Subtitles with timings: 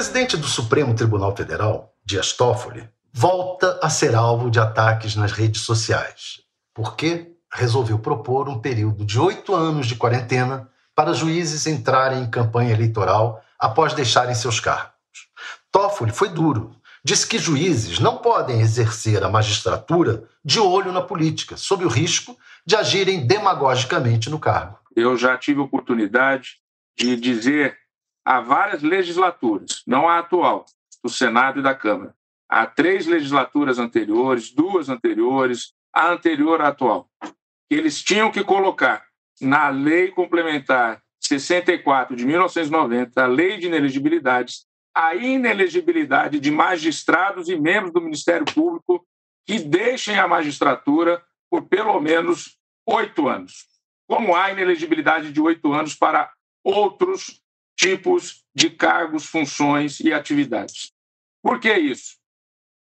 [0.00, 5.60] presidente do Supremo Tribunal Federal, Dias Toffoli, volta a ser alvo de ataques nas redes
[5.60, 6.40] sociais.
[6.72, 7.32] Por quê?
[7.52, 13.44] Resolveu propor um período de oito anos de quarentena para juízes entrarem em campanha eleitoral
[13.58, 14.94] após deixarem seus cargos.
[15.70, 16.74] Toffoli foi duro.
[17.04, 22.38] Disse que juízes não podem exercer a magistratura de olho na política, sob o risco
[22.64, 24.78] de agirem demagogicamente no cargo.
[24.96, 26.52] Eu já tive oportunidade
[26.98, 27.76] de dizer
[28.24, 30.64] há várias legislaturas, não a atual,
[31.02, 32.14] do Senado e da Câmara.
[32.48, 37.08] Há três legislaturas anteriores, duas anteriores, a anterior à atual,
[37.70, 39.06] eles tinham que colocar
[39.40, 47.56] na Lei Complementar 64 de 1990, a Lei de Inelegibilidades, a inelegibilidade de magistrados e
[47.56, 49.06] membros do Ministério Público
[49.46, 53.66] que deixem a magistratura por pelo menos oito anos.
[54.08, 56.30] Como há inelegibilidade de oito anos para
[56.64, 57.40] outros
[57.76, 60.92] tipos de cargos, funções e atividades.
[61.42, 62.18] Por que isso?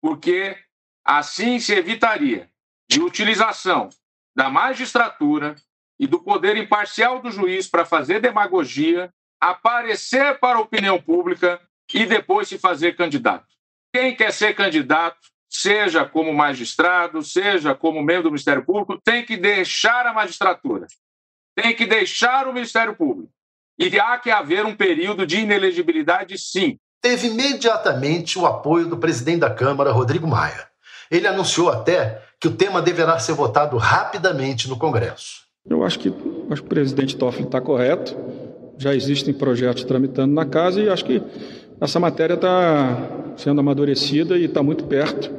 [0.00, 0.56] Porque
[1.04, 2.50] assim se evitaria
[2.88, 3.88] de utilização
[4.34, 5.54] da magistratura
[5.98, 11.60] e do poder imparcial do juiz para fazer demagogia, aparecer para a opinião pública
[11.92, 13.46] e depois se fazer candidato.
[13.92, 19.36] Quem quer ser candidato, seja como magistrado, seja como membro do Ministério Público, tem que
[19.36, 20.86] deixar a magistratura,
[21.54, 23.32] tem que deixar o Ministério Público
[23.80, 26.76] e há que haver um período de inelegibilidade, sim.
[27.00, 30.68] Teve imediatamente o apoio do presidente da Câmara, Rodrigo Maia.
[31.10, 35.40] Ele anunciou até que o tema deverá ser votado rapidamente no Congresso.
[35.68, 36.08] Eu acho que,
[36.50, 38.14] acho que o presidente Toffoli está correto.
[38.76, 41.22] Já existem projetos tramitando na casa e acho que
[41.80, 42.98] essa matéria está
[43.36, 45.30] sendo amadurecida e está muito perto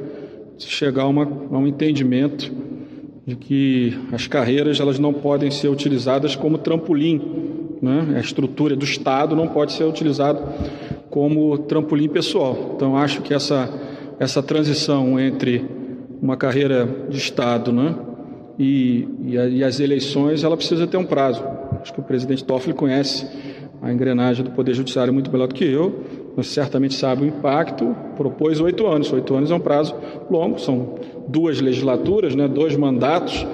[0.56, 2.52] de chegar a, uma, a um entendimento
[3.24, 7.51] de que as carreiras elas não podem ser utilizadas como trampolim
[7.82, 8.14] né?
[8.16, 10.40] A estrutura do Estado não pode ser utilizada
[11.10, 12.74] como trampolim pessoal.
[12.76, 13.68] Então, acho que essa,
[14.20, 15.66] essa transição entre
[16.22, 17.96] uma carreira de Estado né?
[18.56, 21.42] e, e, a, e as eleições, ela precisa ter um prazo.
[21.82, 23.26] Acho que o presidente Toffoli conhece
[23.82, 26.04] a engrenagem do Poder Judiciário muito melhor do que eu,
[26.36, 29.12] mas certamente sabe o impacto, propôs oito anos.
[29.12, 29.96] Oito anos é um prazo
[30.30, 30.94] longo, são
[31.26, 33.44] duas legislaturas, né, dois mandatos,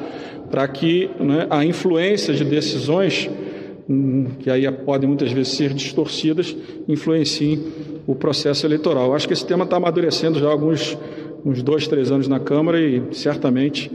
[0.50, 3.30] para que né, a influência de decisões
[4.40, 6.54] que aí podem muitas vezes ser distorcidas,
[6.86, 7.72] influenciem
[8.06, 9.14] o processo eleitoral.
[9.14, 10.96] Acho que esse tema está amadurecendo já há alguns
[11.44, 13.90] uns dois, três anos na Câmara e certamente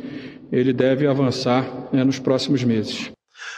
[0.52, 3.12] ele deve avançar né, nos próximos meses.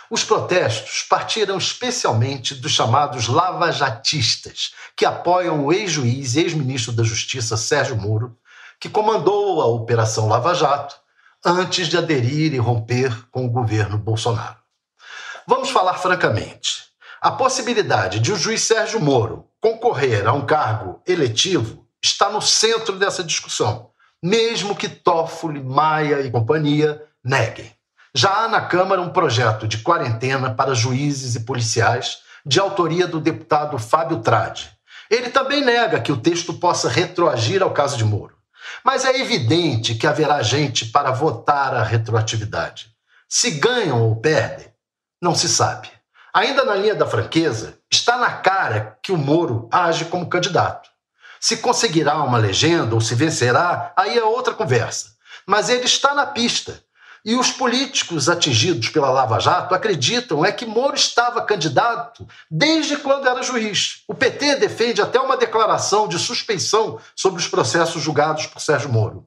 [0.10, 7.58] Os protestos partiram especialmente dos chamados lavajatistas, que apoiam o ex-juiz e ex-ministro da Justiça
[7.58, 8.36] Sérgio Moro,
[8.80, 10.96] que comandou a Operação Lava Jato
[11.44, 14.65] antes de aderir e romper com o governo Bolsonaro.
[15.48, 16.86] Vamos falar francamente.
[17.22, 22.98] A possibilidade de o juiz Sérgio Moro concorrer a um cargo eletivo está no centro
[22.98, 23.90] dessa discussão,
[24.22, 27.72] mesmo que Toffoli, Maia e companhia neguem.
[28.14, 33.20] Já há na Câmara um projeto de quarentena para juízes e policiais, de autoria do
[33.20, 34.72] deputado Fábio Trade.
[35.12, 38.36] Ele também nega que o texto possa retroagir ao caso de Moro.
[38.84, 42.90] Mas é evidente que haverá gente para votar a retroatividade.
[43.30, 44.75] Se ganham ou perdem,
[45.26, 45.90] não se sabe.
[46.32, 50.88] Ainda na linha da franqueza, está na cara que o Moro age como candidato.
[51.42, 55.16] Se conseguirá uma legenda ou se vencerá, aí é outra conversa.
[55.48, 56.80] Mas ele está na pista.
[57.26, 63.28] E os políticos atingidos pela Lava Jato acreditam é que Moro estava candidato desde quando
[63.28, 64.04] era juiz.
[64.08, 69.26] O PT defende até uma declaração de suspeição sobre os processos julgados por Sérgio Moro.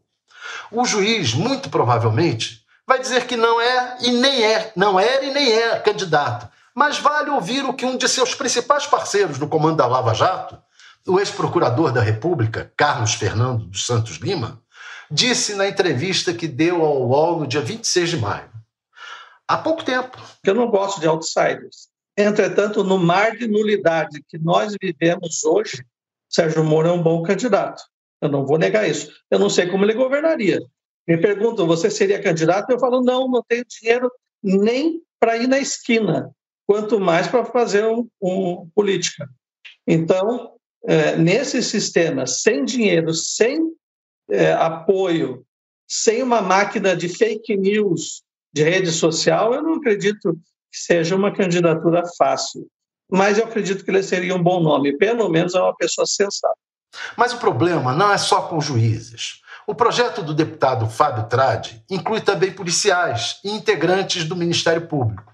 [0.70, 5.30] O juiz, muito provavelmente, vai dizer que não é e nem é, não era e
[5.30, 6.48] nem é candidato.
[6.74, 10.58] Mas vale ouvir o que um de seus principais parceiros no comando da Lava Jato,
[11.06, 14.62] o ex-procurador da República, Carlos Fernando dos Santos Lima,
[15.10, 18.50] disse na entrevista que deu ao UOL no dia 26 de maio.
[19.46, 20.16] Há pouco tempo.
[20.42, 21.88] Eu não gosto de outsiders.
[22.16, 25.84] Entretanto, no mar de nulidade que nós vivemos hoje,
[26.28, 27.82] Sérgio Moro é um bom candidato.
[28.20, 29.10] Eu não vou negar isso.
[29.30, 30.60] Eu não sei como ele governaria.
[31.08, 32.68] Me perguntam, você seria candidato?
[32.68, 34.12] Eu falo, não, não tenho dinheiro
[34.42, 36.30] nem para ir na esquina,
[36.66, 39.26] quanto mais para fazer um, um, política.
[39.86, 40.52] Então,
[40.84, 43.72] é, nesse sistema, sem dinheiro, sem
[44.30, 45.46] é, apoio,
[45.88, 48.22] sem uma máquina de fake news
[48.52, 50.34] de rede social, eu não acredito
[50.70, 52.68] que seja uma candidatura fácil.
[53.10, 56.58] Mas eu acredito que ele seria um bom nome, pelo menos é uma pessoa sensata.
[57.16, 59.40] Mas o problema não é só com juízes.
[59.68, 65.30] O projeto do deputado Fábio Trade inclui também policiais e integrantes do Ministério Público.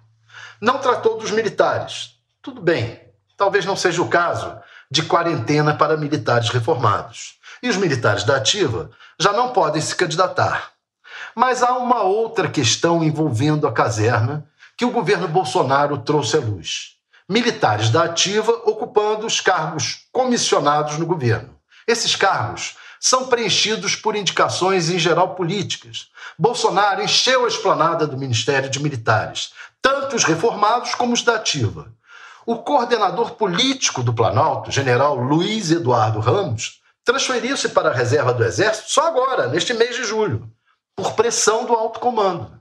[0.61, 2.17] Não tratou dos militares.
[2.43, 3.01] Tudo bem,
[3.37, 4.59] talvez não seja o caso
[4.91, 7.39] de quarentena para militares reformados.
[7.63, 8.91] E os militares da ativa
[9.21, 10.73] já não podem se candidatar.
[11.33, 16.97] Mas há uma outra questão envolvendo a caserna que o governo Bolsonaro trouxe à luz.
[17.29, 21.55] Militares da ativa ocupando os cargos comissionados no governo.
[21.87, 26.09] Esses cargos são preenchidos por indicações em geral políticas.
[26.39, 29.53] Bolsonaro encheu a esplanada do Ministério de Militares,
[29.83, 31.93] tanto os reformados como os da ativa.
[32.47, 38.91] O coordenador político do Planalto, general Luiz Eduardo Ramos, transferiu-se para a reserva do Exército
[38.91, 40.51] só agora, neste mês de julho,
[40.97, 42.59] por pressão do alto comando.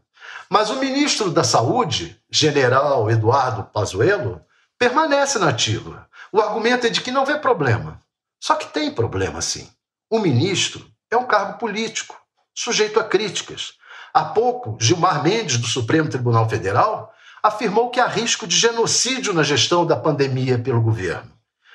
[0.50, 4.42] Mas o ministro da Saúde, general Eduardo Pazuello,
[4.78, 6.06] permanece na ativa.
[6.34, 7.98] O argumento é de que não vê problema.
[8.42, 9.72] Só que tem problema, sim.
[10.14, 12.16] O ministro é um cargo político,
[12.54, 13.72] sujeito a críticas.
[14.14, 17.12] Há pouco, Gilmar Mendes, do Supremo Tribunal Federal,
[17.42, 21.32] afirmou que há risco de genocídio na gestão da pandemia pelo governo.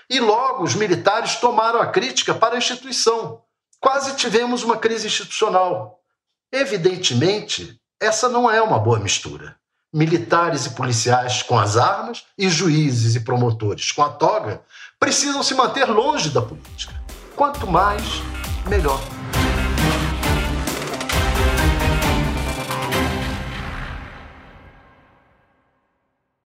[0.09, 3.43] E logo os militares tomaram a crítica para a instituição.
[3.81, 5.99] Quase tivemos uma crise institucional.
[6.53, 9.57] Evidentemente, essa não é uma boa mistura.
[9.93, 14.63] Militares e policiais com as armas e juízes e promotores com a toga
[14.97, 16.98] precisam se manter longe da política.
[17.39, 18.21] Quanto mais,
[18.69, 19.01] melhor.